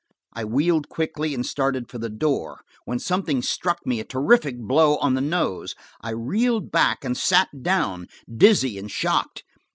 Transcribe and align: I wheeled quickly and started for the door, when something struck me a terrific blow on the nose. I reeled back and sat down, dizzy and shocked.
I 0.33 0.45
wheeled 0.45 0.89
quickly 0.89 1.35
and 1.35 1.45
started 1.45 1.87
for 1.87 1.99
the 1.99 2.09
door, 2.09 2.61
when 2.85 2.97
something 2.97 3.43
struck 3.43 3.85
me 3.85 3.99
a 3.99 4.03
terrific 4.03 4.57
blow 4.57 4.97
on 4.97 5.13
the 5.13 5.21
nose. 5.21 5.75
I 6.01 6.09
reeled 6.09 6.71
back 6.71 7.05
and 7.05 7.15
sat 7.15 7.49
down, 7.61 8.07
dizzy 8.35 8.79
and 8.79 8.89
shocked. 8.89 9.43